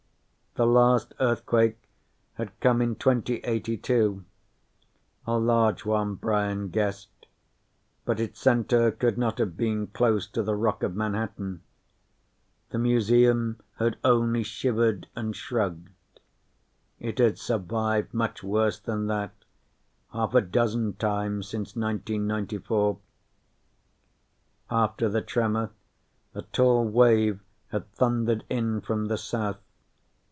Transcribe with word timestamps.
The 0.55 0.67
last 0.67 1.13
earthquake 1.17 1.79
had 2.33 2.59
come 2.59 2.81
in 2.81 2.95
2082 2.97 4.25
a 5.25 5.37
large 5.37 5.85
one, 5.85 6.15
Brian 6.15 6.67
guessed, 6.67 7.25
but 8.03 8.19
its 8.19 8.41
center 8.41 8.91
could 8.91 9.17
not 9.17 9.37
have 9.37 9.55
been 9.55 9.87
close 9.87 10.27
to 10.27 10.43
the 10.43 10.53
rock 10.53 10.83
of 10.83 10.93
Manhattan. 10.93 11.61
The 12.71 12.79
Museum 12.79 13.61
had 13.79 13.95
only 14.03 14.43
shivered 14.43 15.07
and 15.15 15.33
shrugged; 15.33 15.89
it 16.99 17.19
had 17.19 17.37
survived 17.37 18.13
much 18.13 18.43
worse 18.43 18.77
than 18.77 19.07
that, 19.07 19.31
half 20.11 20.33
a 20.33 20.41
dozen 20.41 20.95
times 20.97 21.47
since 21.47 21.77
1994. 21.77 22.97
After 24.69 25.07
the 25.07 25.21
tremor, 25.21 25.69
a 26.35 26.41
tall 26.41 26.83
wave 26.85 27.39
had 27.69 27.89
thundered 27.93 28.43
in 28.49 28.81
from 28.81 29.05
the 29.05 29.17
south. 29.17 29.57